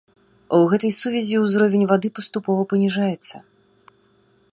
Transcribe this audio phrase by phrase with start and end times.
[0.59, 3.35] У гэтай сувязі ўзровень вады паступова паніжаецца.